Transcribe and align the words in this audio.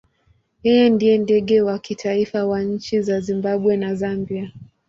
Yeye 0.65 0.85
ndiye 0.93 1.15
ndege 1.23 1.57
wa 1.67 1.77
kitaifa 1.85 2.39
wa 2.51 2.61
nchi 2.71 2.95
za 3.01 3.19
Zimbabwe 3.27 3.77
na 3.77 3.95
Zambia. 3.95 4.51